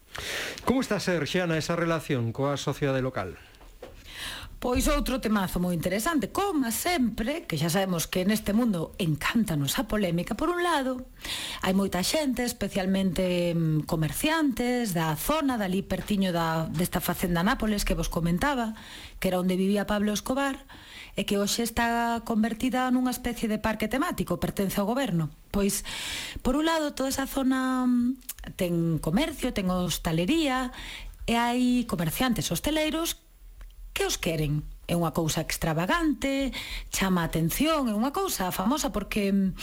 Como 0.64 0.80
está 0.80 0.96
a 0.96 1.04
ser, 1.04 1.26
Xana, 1.28 1.58
esa 1.58 1.76
relación 1.76 2.32
coa 2.32 2.56
sociedade 2.56 3.02
local? 3.04 3.36
Pois 4.64 4.88
outro 4.88 5.20
temazo 5.20 5.60
moi 5.60 5.76
interesante, 5.76 6.32
como 6.32 6.72
sempre, 6.72 7.44
que 7.44 7.60
xa 7.60 7.68
sabemos 7.68 8.08
que 8.08 8.24
neste 8.24 8.56
mundo 8.56 8.96
encántanos 8.96 9.76
a 9.76 9.92
polémica, 9.92 10.40
por 10.40 10.48
un 10.48 10.64
lado, 10.64 11.04
hai 11.68 11.76
moita 11.76 12.00
xente, 12.00 12.48
especialmente 12.48 13.52
mm, 13.52 13.84
comerciantes 13.84 14.96
da 14.96 15.20
zona, 15.20 15.60
dali 15.60 15.84
pertiño 15.84 16.32
da, 16.32 16.72
desta 16.72 17.04
facenda 17.04 17.44
Nápoles 17.44 17.84
que 17.84 17.92
vos 17.92 18.08
comentaba, 18.08 18.72
que 19.20 19.36
era 19.36 19.44
onde 19.44 19.60
vivía 19.60 19.84
Pablo 19.84 20.16
Escobar, 20.16 20.56
e 21.20 21.28
que 21.28 21.36
hoxe 21.36 21.68
está 21.68 22.24
convertida 22.24 22.88
nunha 22.88 23.12
especie 23.12 23.52
de 23.52 23.60
parque 23.60 23.92
temático, 23.92 24.40
pertence 24.40 24.80
ao 24.80 24.88
goberno. 24.88 25.28
Pois, 25.52 25.84
por 26.40 26.56
un 26.56 26.64
lado, 26.72 26.96
toda 26.96 27.12
esa 27.12 27.28
zona 27.28 27.84
mm, 27.84 28.56
ten 28.56 29.04
comercio, 29.04 29.52
ten 29.52 29.68
hostalería, 29.68 30.72
e 31.28 31.36
hai 31.40 31.84
comerciantes 31.84 32.48
hosteleiros 32.52 33.23
que 33.94 34.04
os 34.06 34.18
queren? 34.18 34.66
É 34.84 35.00
unha 35.00 35.16
cousa 35.16 35.40
extravagante, 35.48 36.52
chama 36.92 37.24
a 37.24 37.30
atención, 37.32 37.88
é 37.88 37.96
unha 37.96 38.12
cousa 38.12 38.52
famosa 38.52 38.92
porque 38.92 39.32
mm, 39.32 39.56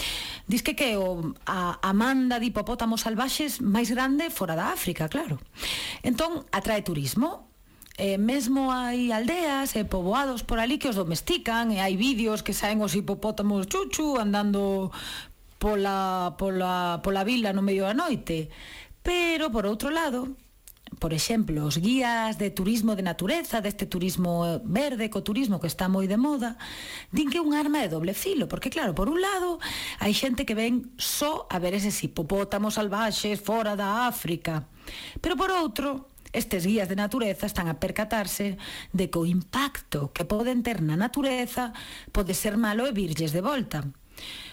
dis 0.49 0.65
que 0.65 0.73
que 0.73 0.95
é 0.95 0.97
o, 0.97 1.37
a, 1.45 1.77
a 1.77 1.91
manda 1.93 2.41
de 2.41 2.49
hipopótamos 2.49 3.05
salvaxes 3.05 3.61
máis 3.61 3.93
grande 3.93 4.33
fora 4.33 4.57
da 4.57 4.73
África, 4.73 5.13
claro. 5.13 5.37
Entón, 6.01 6.49
atrae 6.49 6.81
turismo, 6.81 7.53
eh, 8.01 8.17
mesmo 8.17 8.73
hai 8.73 9.13
aldeas 9.13 9.77
e 9.77 9.83
eh, 9.83 9.85
poboados 9.85 10.41
por 10.41 10.57
ali 10.57 10.81
que 10.81 10.89
os 10.89 10.97
domestican 10.97 11.69
e 11.69 11.85
hai 11.85 12.01
vídeos 12.01 12.41
que 12.41 12.57
saen 12.57 12.81
os 12.81 12.97
hipopótamos 12.97 13.69
chuchu 13.69 14.17
andando 14.17 14.89
pola, 15.61 16.33
pola, 16.41 17.05
pola 17.05 17.23
vila 17.29 17.53
no 17.53 17.61
medio 17.61 17.85
da 17.85 17.93
noite. 17.93 18.49
Pero, 19.05 19.53
por 19.53 19.69
outro 19.69 19.93
lado, 19.93 20.33
por 20.99 21.15
exemplo, 21.15 21.65
os 21.65 21.79
guías 21.79 22.37
de 22.37 22.51
turismo 22.51 22.97
de 22.97 23.07
natureza, 23.07 23.61
deste 23.61 23.87
turismo 23.87 24.61
verde, 24.65 25.07
ecoturismo 25.07 25.61
que 25.61 25.71
está 25.71 25.87
moi 25.87 26.11
de 26.11 26.19
moda, 26.19 26.59
din 27.15 27.31
que 27.31 27.39
é 27.39 27.45
un 27.45 27.55
arma 27.55 27.85
de 27.85 27.93
doble 27.93 28.13
filo, 28.13 28.51
porque 28.51 28.73
claro, 28.73 28.93
por 28.97 29.07
un 29.07 29.23
lado, 29.23 29.63
hai 30.03 30.11
xente 30.11 30.43
que 30.43 30.59
ven 30.59 30.91
só 30.99 31.47
a 31.47 31.63
ver 31.63 31.79
eses 31.79 32.03
hipopótamos 32.03 32.75
salvaxes 32.75 33.39
fora 33.39 33.79
da 33.79 34.11
África, 34.11 34.67
pero 35.23 35.39
por 35.39 35.55
outro, 35.55 36.11
Estes 36.33 36.65
guías 36.65 36.89
de 36.89 36.95
natureza 36.95 37.47
están 37.47 37.67
a 37.67 37.83
percatarse 37.83 38.55
de 38.95 39.11
que 39.11 39.19
o 39.19 39.27
impacto 39.27 40.15
que 40.15 40.23
poden 40.23 40.63
ter 40.63 40.79
na 40.79 40.95
natureza 40.95 41.75
pode 42.15 42.39
ser 42.39 42.55
malo 42.55 42.87
e 42.87 42.95
virlles 42.95 43.35
de 43.35 43.43
volta. 43.43 43.91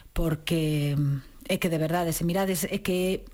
Porque 0.09 0.97
é 1.47 1.57
que 1.57 1.71
de 1.71 1.79
verdade, 1.79 2.11
se 2.13 2.23
mirades, 2.23 2.67
é 2.67 2.79
que 2.79 3.25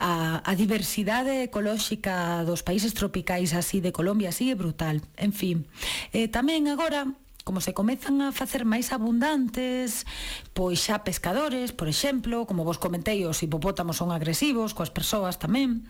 a, 0.00 0.40
a 0.44 0.52
diversidade 0.56 1.44
ecolóxica 1.44 2.44
dos 2.44 2.64
países 2.64 2.96
tropicais 2.96 3.52
así 3.54 3.80
de 3.80 3.92
Colombia 3.92 4.32
así 4.32 4.50
é 4.50 4.56
brutal. 4.56 5.00
En 5.16 5.32
fin, 5.32 5.68
eh, 6.12 6.28
tamén 6.28 6.68
agora 6.68 7.08
como 7.44 7.60
se 7.60 7.74
comezan 7.74 8.22
a 8.22 8.30
facer 8.30 8.62
máis 8.62 8.94
abundantes, 8.94 10.06
pois 10.54 10.78
xa 10.78 11.02
pescadores, 11.02 11.74
por 11.74 11.90
exemplo, 11.90 12.46
como 12.46 12.62
vos 12.62 12.78
comentei, 12.78 13.26
os 13.26 13.42
hipopótamos 13.42 13.98
son 13.98 14.14
agresivos 14.14 14.74
coas 14.74 14.94
persoas 14.94 15.42
tamén, 15.42 15.82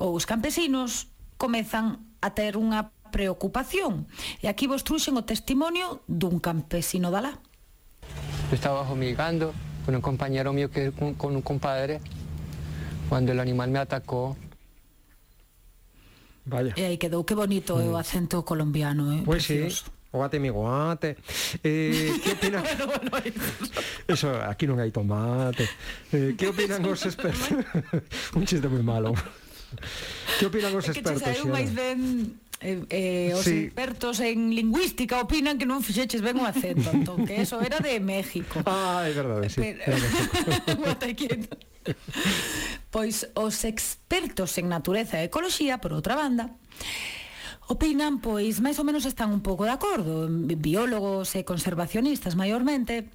ou 0.00 0.16
os 0.16 0.24
campesinos 0.24 1.12
comezan 1.36 2.00
a 2.24 2.32
ter 2.32 2.56
unha 2.56 2.88
preocupación. 3.12 4.08
E 4.40 4.48
aquí 4.48 4.64
vos 4.64 4.82
truxen 4.82 5.14
o 5.20 5.28
testimonio 5.28 6.02
dun 6.08 6.40
campesino 6.40 7.12
da 7.12 7.20
lá. 7.20 7.32
Eu 8.48 8.56
estaba 8.56 8.82
migando 8.96 9.52
con 9.84 9.94
un 9.94 10.00
compañero 10.00 10.52
mío 10.52 10.70
que 10.70 10.92
con, 10.92 11.14
con 11.14 11.36
un 11.36 11.42
compadre 11.42 12.00
cuando 13.08 13.32
el 13.32 13.40
animal 13.40 13.70
me 13.70 13.78
atacó. 13.78 14.36
Vaya. 16.44 16.74
E 16.76 16.84
aí 16.84 16.96
quedou 16.98 17.24
que 17.24 17.34
bonito 17.34 17.76
mm. 17.76 17.88
o 17.88 17.96
acento 17.96 18.44
colombiano, 18.44 19.12
eh? 19.12 19.22
Pues 19.24 19.44
sí. 19.44 19.64
O 20.12 20.18
guate 20.18 20.38
mi 20.38 20.48
guate. 20.48 21.16
Eh, 21.64 22.12
que 22.22 22.32
opina? 22.36 22.60
bueno, 22.60 23.10
bueno, 23.10 23.42
eso, 24.06 24.30
aquí 24.44 24.68
non 24.68 24.78
hai 24.78 24.92
tomate. 24.92 25.64
Eh, 26.12 26.36
que 26.36 26.48
opinan 26.52 26.84
os 26.84 27.02
expertos? 27.08 27.48
un 28.36 28.44
chiste 28.44 28.68
moi 28.68 28.84
malo. 28.84 29.16
Que 30.38 30.46
opinan 30.46 30.76
os 30.76 30.86
expertos? 30.86 31.24
Que 31.24 31.48
Eh, 32.64 32.80
eh, 32.88 33.36
os 33.36 33.44
sí. 33.44 33.68
expertos 33.68 34.24
en 34.24 34.48
lingüística 34.56 35.20
opinan 35.20 35.60
que 35.60 35.68
non 35.68 35.84
fixeches 35.84 36.24
ben 36.24 36.40
o 36.40 36.48
acento, 36.48 36.88
entón, 36.96 37.28
que 37.28 37.44
eso 37.44 37.60
era 37.60 37.76
de 37.76 38.00
México. 38.00 38.64
Ah, 38.74 39.04
é 39.04 39.12
verdade, 39.12 39.52
sí. 39.52 39.60
Pero... 39.60 40.00
pois 42.94 43.28
os 43.36 43.56
expertos 43.68 44.56
en 44.56 44.72
natureza 44.72 45.20
e 45.20 45.28
ecoloxía, 45.28 45.76
por 45.76 45.92
outra 45.92 46.16
banda, 46.16 46.56
opinan, 47.68 48.24
pois, 48.24 48.64
máis 48.64 48.80
ou 48.80 48.88
menos 48.88 49.04
están 49.04 49.28
un 49.28 49.44
pouco 49.44 49.68
de 49.68 49.76
acordo, 49.76 50.24
biólogos 50.56 51.36
e 51.36 51.44
conservacionistas 51.44 52.32
maiormente, 52.32 53.12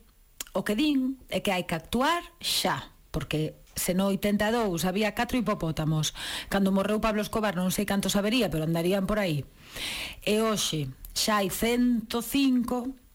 o 0.53 0.61
que 0.61 0.77
din 0.77 1.17
é 1.33 1.41
que 1.41 1.49
hai 1.49 1.65
que 1.65 1.73
actuar 1.73 2.21
xa, 2.37 2.93
porque 3.11 3.57
se 3.75 3.93
no 3.93 4.07
82 4.07 4.85
había 4.85 5.15
catro 5.15 5.39
hipopótamos. 5.39 6.13
Cando 6.49 6.71
morreu 6.75 6.99
Pablo 7.01 7.23
Escobar 7.23 7.55
non 7.55 7.73
sei 7.73 7.87
cantos 7.87 8.15
habería, 8.19 8.51
pero 8.51 8.67
andarían 8.67 9.07
por 9.07 9.17
aí. 9.17 9.47
E 10.25 10.43
hoxe 10.43 10.91
xa 11.15 11.41
hai 11.41 11.49
105 11.49 13.09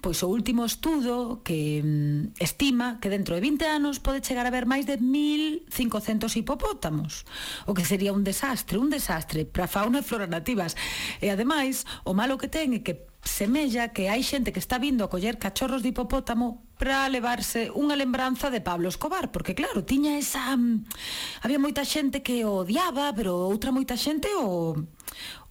Pois 0.00 0.20
o 0.22 0.28
último 0.28 0.64
estudo 0.64 1.40
que 1.42 1.80
mm, 1.80 2.36
estima 2.40 3.00
que 3.00 3.08
dentro 3.08 3.34
de 3.34 3.40
20 3.40 3.64
anos 3.64 4.00
pode 4.00 4.20
chegar 4.20 4.44
a 4.44 4.52
haber 4.52 4.68
máis 4.68 4.84
de 4.84 5.00
1500 5.00 6.36
hipopótamos, 6.36 7.24
o 7.64 7.72
que 7.72 7.84
sería 7.84 8.12
un 8.12 8.24
desastre, 8.24 8.76
un 8.76 8.92
desastre 8.92 9.48
para 9.48 9.68
fauna 9.68 10.00
e 10.00 10.06
flora 10.06 10.28
nativas. 10.28 10.76
E 11.20 11.32
ademais, 11.32 11.88
o 12.04 12.12
malo 12.12 12.36
que 12.36 12.52
ten 12.52 12.76
é 12.76 12.80
que 12.84 13.09
semella 13.22 13.92
que 13.92 14.08
hai 14.08 14.24
xente 14.24 14.52
que 14.52 14.62
está 14.62 14.80
vindo 14.80 15.04
a 15.04 15.10
coller 15.12 15.36
cachorros 15.36 15.84
de 15.84 15.92
hipopótamo 15.92 16.64
para 16.80 17.04
levarse 17.12 17.68
unha 17.76 17.92
lembranza 17.92 18.48
de 18.48 18.64
Pablo 18.64 18.88
Escobar, 18.88 19.28
porque 19.28 19.52
claro, 19.52 19.84
tiña 19.84 20.16
esa 20.16 20.56
mm, 20.56 21.44
había 21.44 21.60
moita 21.60 21.84
xente 21.84 22.24
que 22.24 22.48
o 22.48 22.64
odiaba, 22.64 23.12
pero 23.12 23.36
outra 23.36 23.68
moita 23.68 24.00
xente 24.00 24.32
o 24.40 24.72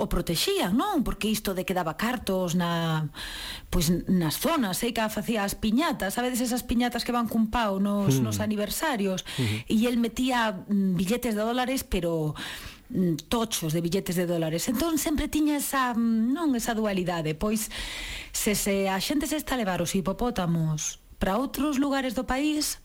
o 0.01 0.07
protexía, 0.09 0.73
non? 0.73 1.05
Porque 1.05 1.29
isto 1.29 1.53
de 1.53 1.67
que 1.67 1.77
daba 1.77 1.93
cartos 1.93 2.57
na 2.57 3.13
pois 3.69 3.93
nas 4.09 4.41
zonas, 4.41 4.81
eh, 4.81 4.89
sei 4.89 4.91
que 4.95 5.05
facía 5.05 5.45
as 5.45 5.53
piñatas, 5.53 6.17
sabedes 6.17 6.41
esas 6.41 6.65
piñatas 6.65 7.05
que 7.05 7.13
van 7.13 7.29
cun 7.29 7.53
pau 7.53 7.77
nos 7.77 8.17
mm. 8.17 8.25
nos 8.25 8.41
hmm. 8.41 8.45
aniversarios, 8.49 9.21
mm 9.37 9.45
-hmm. 9.45 9.59
e 9.69 9.77
el 9.85 10.01
metía 10.01 10.65
mm, 10.65 10.97
billetes 10.97 11.37
de 11.37 11.43
dólares, 11.45 11.85
pero 11.85 12.33
Mm, 12.89 13.15
tochos 13.29 13.73
de 13.73 13.81
billetes 13.81 14.15
de 14.15 14.25
dólares. 14.25 14.67
Entón 14.67 14.97
sempre 14.97 15.29
tiña 15.29 15.57
esa, 15.57 15.93
mm, 15.93 16.33
non, 16.33 16.57
esa 16.57 16.73
dualidade. 16.73 17.37
Pois 17.37 17.69
se 18.33 18.57
se 18.57 18.89
a 18.89 18.97
xente 18.97 19.29
se 19.29 19.37
está 19.37 19.53
a 19.53 19.61
levar 19.61 19.79
os 19.85 19.93
hipopótamos 19.93 20.97
para 21.21 21.37
outros 21.37 21.77
lugares 21.77 22.17
do 22.17 22.25
país, 22.25 22.81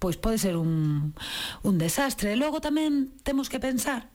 pois 0.00 0.16
pode 0.16 0.40
ser 0.40 0.56
un, 0.56 1.12
un 1.60 1.74
desastre. 1.76 2.32
E 2.32 2.40
logo 2.40 2.64
tamén 2.64 3.12
temos 3.20 3.52
que 3.52 3.60
pensar 3.60 4.08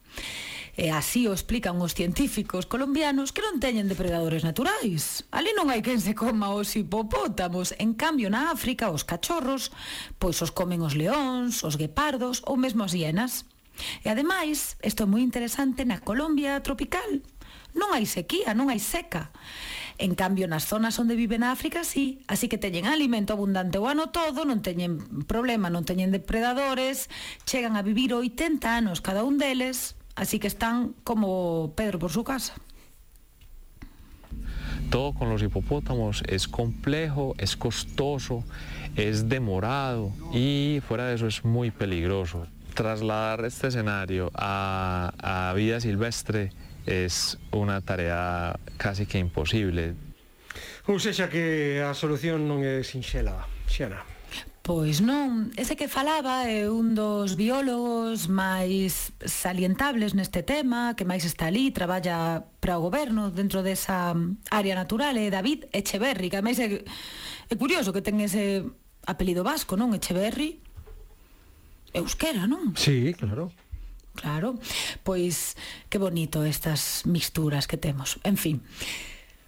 E 0.73 0.89
así 0.89 1.29
o 1.29 1.37
explican 1.37 1.77
os 1.85 1.93
científicos 1.93 2.65
colombianos 2.65 3.29
que 3.29 3.45
non 3.45 3.61
teñen 3.61 3.85
depredadores 3.85 4.41
naturais. 4.41 5.21
Ali 5.29 5.53
non 5.53 5.69
hai 5.69 5.85
quen 5.85 6.01
se 6.01 6.17
coma 6.17 6.49
os 6.49 6.73
hipopótamos. 6.73 7.77
En 7.77 7.93
cambio, 7.93 8.33
na 8.33 8.49
África, 8.49 8.89
os 8.89 9.05
cachorros, 9.05 9.69
pois 10.17 10.41
os 10.41 10.49
comen 10.49 10.81
os 10.81 10.97
leóns, 10.97 11.61
os 11.61 11.77
guepardos 11.77 12.41
ou 12.49 12.57
mesmo 12.57 12.81
as 12.81 12.97
hienas. 12.97 13.45
E 14.05 14.07
ademais, 14.09 14.77
isto 14.83 15.03
é 15.03 15.07
moi 15.09 15.21
interesante, 15.21 15.85
na 15.85 16.01
Colombia 16.01 16.61
tropical 16.61 17.21
non 17.73 17.89
hai 17.93 18.05
sequía, 18.05 18.53
non 18.53 18.69
hai 18.69 18.77
seca. 18.77 19.33
En 19.97 20.13
cambio, 20.13 20.45
nas 20.49 20.65
zonas 20.65 20.97
onde 21.01 21.17
viven 21.17 21.41
na 21.41 21.53
África, 21.53 21.81
sí. 21.81 22.21
Así 22.29 22.49
que 22.49 22.61
teñen 22.61 22.85
alimento 22.85 23.33
abundante 23.33 23.81
o 23.81 23.89
ano 23.89 24.13
todo, 24.13 24.45
non 24.45 24.61
teñen 24.61 25.25
problema, 25.25 25.73
non 25.73 25.85
teñen 25.85 26.13
depredadores, 26.13 27.09
chegan 27.45 27.73
a 27.77 27.85
vivir 27.85 28.13
80 28.13 28.61
anos 28.69 29.01
cada 29.01 29.25
un 29.25 29.41
deles, 29.41 29.97
así 30.13 30.37
que 30.37 30.49
están 30.49 30.93
como 31.01 31.73
Pedro 31.73 31.97
por 31.97 32.13
su 32.13 32.21
casa. 32.21 32.53
Todo 34.89 35.13
con 35.13 35.29
los 35.29 35.41
hipopótamos 35.41 36.21
es 36.29 36.47
complejo, 36.47 37.33
es 37.41 37.57
costoso, 37.57 38.45
es 38.95 39.29
demorado 39.29 40.13
y 40.33 40.81
fuera 40.85 41.09
de 41.09 41.15
eso 41.15 41.25
es 41.25 41.43
muy 41.43 41.71
peligroso 41.71 42.45
trasladar 42.73 43.45
este 43.45 43.67
escenario 43.67 44.31
a, 44.35 45.13
a 45.21 45.53
vida 45.53 45.79
silvestre 45.79 46.51
es 46.85 47.37
una 47.51 47.81
tarea 47.81 48.59
casi 48.77 49.05
que 49.05 49.17
imposible. 49.19 49.95
Ou 50.85 50.99
sexa 50.99 51.31
que 51.31 51.79
a 51.79 51.95
solución 51.95 52.43
non 52.43 52.61
é 52.61 52.83
sinxela, 52.83 53.47
Xiana. 53.71 54.03
Pois 54.63 55.03
non, 55.03 55.51
ese 55.59 55.75
que 55.75 55.91
falaba 55.91 56.47
é 56.47 56.71
un 56.71 56.95
dos 56.95 57.35
biólogos 57.35 58.31
máis 58.31 59.11
salientables 59.19 60.15
neste 60.15 60.39
tema, 60.39 60.95
que 60.95 61.03
máis 61.03 61.27
está 61.27 61.51
ali, 61.51 61.71
traballa 61.75 62.47
para 62.63 62.79
o 62.79 62.83
goberno 62.83 63.27
dentro 63.27 63.59
desa 63.59 64.15
área 64.47 64.75
natural, 64.75 65.19
é 65.19 65.27
David 65.27 65.67
Echeverri, 65.75 66.31
que 66.31 66.39
ademais 66.39 66.63
é, 66.63 66.79
é 66.79 67.55
curioso 67.59 67.91
que 67.91 67.99
ten 67.99 68.23
ese 68.23 68.63
apelido 69.03 69.43
vasco, 69.43 69.75
non? 69.75 69.91
Echeverri, 69.91 70.63
euskera, 71.93 72.49
non? 72.49 72.73
Sí, 72.75 73.13
claro. 73.13 73.53
Claro, 74.13 74.61
pois 75.01 75.57
que 75.89 75.97
bonito 75.97 76.45
estas 76.45 77.05
mixturas 77.09 77.65
que 77.65 77.81
temos. 77.81 78.21
En 78.21 78.37
fin, 78.37 78.61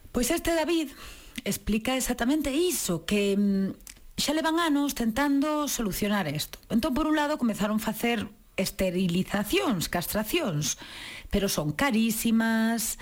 pois 0.09 0.33
este 0.33 0.57
David 0.57 0.89
explica 1.43 1.93
exactamente 1.93 2.49
iso, 2.49 3.05
que 3.05 3.37
mm, 3.37 4.17
xa 4.17 4.33
levan 4.33 4.57
anos 4.57 4.95
tentando 4.95 5.67
solucionar 5.67 6.25
isto. 6.31 6.57
Entón, 6.73 6.97
por 6.97 7.05
un 7.05 7.15
lado, 7.19 7.37
comezaron 7.37 7.77
a 7.77 7.85
facer 7.85 8.25
esterilizacións, 8.55 9.91
castracións, 9.91 10.79
pero 11.29 11.51
son 11.51 11.75
carísimas, 11.75 12.97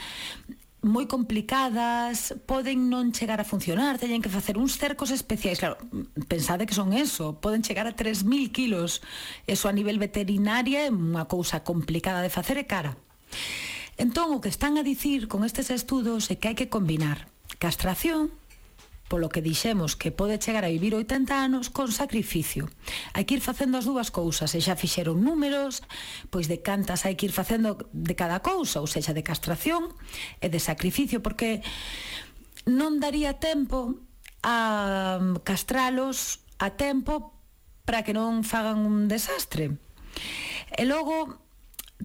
moi 0.84 1.08
complicadas, 1.08 2.36
poden 2.44 2.92
non 2.92 3.16
chegar 3.16 3.40
a 3.40 3.48
funcionar, 3.48 3.96
teñen 3.96 4.20
que 4.20 4.28
facer 4.28 4.60
uns 4.60 4.76
cercos 4.76 5.16
especiais. 5.16 5.64
Claro, 5.64 5.80
pensade 6.28 6.68
que 6.68 6.76
son 6.76 6.92
eso, 6.92 7.40
poden 7.40 7.64
chegar 7.64 7.88
a 7.88 7.96
3.000 7.96 8.52
kilos. 8.52 9.00
Eso 9.48 9.72
a 9.72 9.74
nivel 9.74 9.96
veterinaria 9.96 10.86
é 10.86 10.92
unha 10.92 11.24
cousa 11.32 11.64
complicada 11.64 12.20
de 12.20 12.30
facer 12.30 12.60
e 12.60 12.68
cara. 12.68 13.00
Entón, 13.96 14.36
o 14.36 14.42
que 14.44 14.52
están 14.52 14.76
a 14.76 14.84
dicir 14.84 15.32
con 15.32 15.48
estes 15.48 15.72
estudos 15.72 16.28
é 16.28 16.36
que 16.36 16.52
hai 16.52 16.58
que 16.60 16.68
combinar 16.68 17.32
castración 17.64 18.36
polo 19.14 19.30
que 19.30 19.46
dixemos 19.46 19.94
que 19.94 20.10
pode 20.10 20.42
chegar 20.42 20.66
a 20.66 20.74
vivir 20.74 20.98
80 20.98 21.38
anos 21.38 21.70
con 21.70 21.94
sacrificio. 21.94 22.66
Hai 23.14 23.30
que 23.30 23.38
ir 23.38 23.46
facendo 23.46 23.78
as 23.78 23.86
dúas 23.86 24.10
cousas, 24.10 24.58
e 24.58 24.60
xa 24.66 24.74
fixeron 24.74 25.22
números, 25.22 25.86
pois 26.34 26.50
de 26.50 26.66
cantas 26.66 27.06
hai 27.06 27.14
que 27.14 27.30
ir 27.30 27.36
facendo 27.36 27.78
de 27.94 28.18
cada 28.18 28.42
cousa, 28.42 28.82
ou 28.82 28.90
seja, 28.90 29.14
de 29.14 29.22
castración 29.22 29.94
e 30.42 30.50
de 30.50 30.58
sacrificio, 30.58 31.22
porque 31.22 31.62
non 32.66 32.98
daría 32.98 33.38
tempo 33.38 34.02
a 34.42 35.22
mm, 35.22 35.46
castralos 35.46 36.42
a 36.58 36.74
tempo 36.74 37.38
para 37.86 38.02
que 38.02 38.18
non 38.18 38.42
fagan 38.42 38.82
un 38.82 39.06
desastre. 39.06 39.78
E 40.74 40.90
logo 40.90 41.43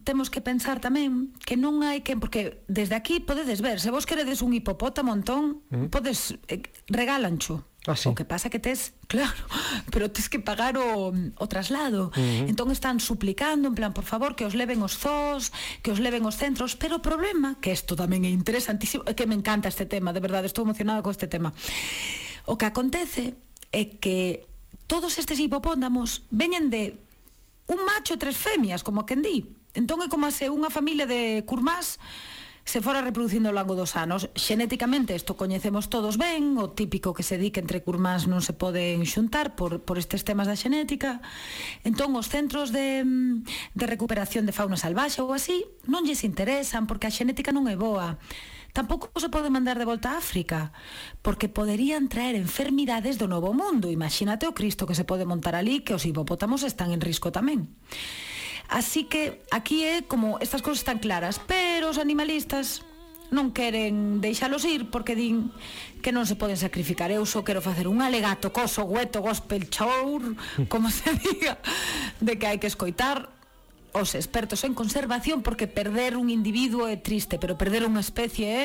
temos 0.04 0.30
que 0.30 0.40
pensar 0.40 0.78
tamén 0.80 1.34
que 1.42 1.56
non 1.56 1.82
hai 1.82 2.04
quen, 2.04 2.20
porque 2.20 2.62
desde 2.68 2.94
aquí 2.94 3.20
podedes 3.20 3.60
ver, 3.60 3.80
se 3.80 3.90
vos 3.90 4.06
queredes 4.06 4.40
un 4.44 4.54
hipopótamo 4.54 5.10
montón, 5.12 5.64
mm. 5.72 5.88
podes, 5.88 6.36
eh, 6.48 6.62
regalancho. 6.88 7.64
Ah, 7.88 7.96
sí. 7.96 8.08
O 8.08 8.14
que 8.14 8.28
pasa 8.28 8.52
que 8.52 8.60
tes, 8.60 8.92
claro, 9.12 9.40
pero 9.88 10.12
tes 10.12 10.28
que 10.28 10.38
pagar 10.38 10.76
o, 10.76 11.12
o 11.12 11.46
traslado. 11.48 12.12
Uh 12.12 12.20
-huh. 12.20 12.50
Entón 12.52 12.68
están 12.70 13.00
suplicando, 13.00 13.68
en 13.68 13.74
plan, 13.74 13.96
por 13.96 14.04
favor, 14.04 14.36
que 14.36 14.44
os 14.44 14.52
leven 14.52 14.84
os 14.84 15.00
zoos, 15.00 15.50
que 15.80 15.90
os 15.90 15.98
leven 15.98 16.24
os 16.28 16.36
centros, 16.36 16.76
pero 16.76 17.00
o 17.00 17.02
problema, 17.02 17.56
que 17.62 17.72
isto 17.72 17.96
tamén 17.96 18.28
é 18.28 18.30
interesantísimo, 18.30 19.08
que 19.16 19.24
me 19.24 19.34
encanta 19.34 19.72
este 19.72 19.88
tema, 19.88 20.12
de 20.12 20.20
verdade, 20.20 20.46
estou 20.46 20.68
emocionada 20.68 21.00
con 21.00 21.16
este 21.16 21.26
tema. 21.26 21.56
O 22.44 22.60
que 22.60 22.68
acontece 22.68 23.40
é 23.72 23.88
que 23.96 24.44
todos 24.84 25.16
estes 25.16 25.40
hipopótamos 25.40 26.28
veñen 26.28 26.68
de 26.68 26.96
un 27.68 27.84
macho 27.84 28.16
e 28.16 28.20
tres 28.20 28.36
femias, 28.36 28.84
como 28.84 29.04
quen 29.08 29.24
di. 29.24 29.57
Entón 29.74 30.00
é 30.00 30.08
como 30.08 30.30
se 30.32 30.48
unha 30.48 30.72
familia 30.72 31.04
de 31.04 31.42
curmás 31.44 32.00
se 32.68 32.84
fora 32.84 33.00
reproducindo 33.00 33.48
ao 33.48 33.56
longo 33.56 33.72
dos 33.72 33.96
anos. 33.96 34.28
Xenéticamente, 34.36 35.16
isto 35.16 35.40
coñecemos 35.40 35.88
todos 35.88 36.20
ben, 36.20 36.60
o 36.60 36.68
típico 36.76 37.16
que 37.16 37.24
se 37.24 37.40
di 37.40 37.48
que 37.48 37.64
entre 37.64 37.80
curmás 37.80 38.28
non 38.28 38.44
se 38.44 38.52
poden 38.52 39.08
xuntar 39.08 39.56
por, 39.56 39.80
por 39.80 39.96
estes 39.96 40.20
temas 40.20 40.52
da 40.52 40.52
xenética. 40.52 41.24
Entón, 41.80 42.12
os 42.12 42.28
centros 42.28 42.68
de, 42.68 43.08
de 43.72 43.84
recuperación 43.88 44.44
de 44.44 44.52
fauna 44.52 44.76
salvaxe 44.76 45.24
ou 45.24 45.32
así 45.32 45.64
non 45.88 46.04
lles 46.04 46.28
interesan 46.28 46.84
porque 46.84 47.08
a 47.08 47.14
xenética 47.14 47.56
non 47.56 47.72
é 47.72 47.76
boa. 47.80 48.20
Tampouco 48.76 49.08
se 49.16 49.32
pode 49.32 49.48
mandar 49.48 49.80
de 49.80 49.88
volta 49.88 50.12
a 50.12 50.20
África, 50.20 50.76
porque 51.24 51.48
poderían 51.48 52.12
traer 52.12 52.36
enfermidades 52.36 53.16
do 53.16 53.32
novo 53.32 53.56
mundo. 53.56 53.88
Imagínate 53.88 54.44
o 54.44 54.52
Cristo 54.52 54.84
que 54.84 54.92
se 54.92 55.08
pode 55.08 55.24
montar 55.24 55.56
ali, 55.56 55.80
que 55.80 55.96
os 55.96 56.04
hipopótamos 56.04 56.60
están 56.68 56.92
en 56.92 57.00
risco 57.00 57.32
tamén. 57.32 57.72
Así 58.68 59.04
que 59.08 59.40
aquí 59.50 59.84
é 59.84 60.04
como 60.04 60.36
estas 60.44 60.60
cousas 60.60 60.84
están 60.84 61.00
claras, 61.00 61.40
pero 61.48 61.88
os 61.88 61.96
animalistas 61.96 62.84
non 63.28 63.52
queren 63.52 64.24
deixalos 64.24 64.64
ir 64.64 64.88
porque 64.88 65.12
din 65.12 65.52
que 66.00 66.12
non 66.12 66.24
se 66.24 66.36
poden 66.36 66.56
sacrificar. 66.56 67.12
Eu 67.12 67.24
só 67.28 67.44
quero 67.44 67.60
facer 67.60 67.88
un 67.88 68.00
alegato, 68.00 68.52
coso, 68.52 68.88
gueto, 68.88 69.20
gospel, 69.20 69.68
chour, 69.68 70.36
como 70.72 70.88
se 70.88 71.12
diga, 71.16 71.60
de 72.20 72.36
que 72.40 72.48
hai 72.48 72.60
que 72.60 72.68
escoitar 72.68 73.28
os 73.92 74.12
expertos 74.12 74.64
en 74.64 74.76
conservación 74.76 75.40
porque 75.40 75.64
perder 75.64 76.16
un 76.16 76.28
individuo 76.28 76.88
é 76.88 77.00
triste, 77.00 77.40
pero 77.40 77.56
perder 77.56 77.84
unha 77.88 78.04
especie 78.04 78.46
é 78.48 78.64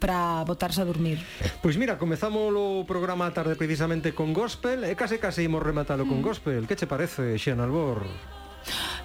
para 0.00 0.48
botarse 0.48 0.80
a 0.80 0.88
dormir. 0.88 1.20
Pois 1.60 1.76
mira, 1.76 2.00
comezamos 2.00 2.56
o 2.56 2.88
programa 2.88 3.28
a 3.28 3.36
tarde 3.36 3.52
precisamente 3.52 4.16
con 4.16 4.32
gospel 4.32 4.88
e 4.88 4.96
case 4.96 5.20
case 5.20 5.44
imos 5.44 5.60
rematalo 5.60 6.08
mm. 6.08 6.08
con 6.08 6.18
gospel. 6.24 6.64
Que 6.64 6.76
che 6.76 6.88
parece, 6.88 7.36
Xena 7.36 7.68
Albor? 7.68 8.08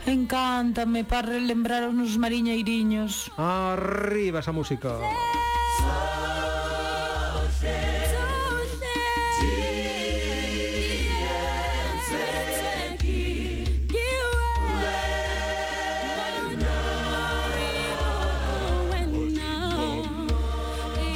Encántame 0.05 1.03
para 1.03 1.33
relembrar 1.33 1.89
uns 1.89 2.17
mariñeiriños. 2.17 3.31
Arriba 3.37 4.39
esa 4.39 4.53
música. 4.53 4.93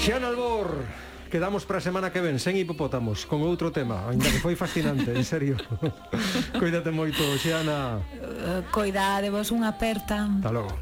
Xan 0.09 0.25
Albor, 0.25 0.73
quedamos 1.29 1.69
para 1.69 1.77
a 1.77 1.85
semana 1.85 2.09
que 2.09 2.17
ven 2.17 2.41
sen 2.41 2.57
hipopótamos 2.57 3.29
con 3.29 3.45
outro 3.45 3.69
tema, 3.69 4.09
ainda 4.09 4.25
que 4.25 4.41
foi 4.41 4.57
fascinante, 4.57 5.13
en 5.13 5.21
serio. 5.21 5.53
Cuídate 6.57 6.89
moito, 6.89 7.21
Xiana. 7.37 8.01
Eh, 8.49 8.65
coidade 8.73 9.29
vos 9.29 9.53
unha 9.53 9.69
aperta. 9.69 10.25
Hasta 10.25 10.49
logo. 10.49 10.73